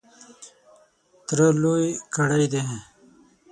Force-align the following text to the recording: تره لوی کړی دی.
تره 1.25 1.47
لوی 1.61 1.85
کړی 2.15 2.45
دی. 2.53 2.63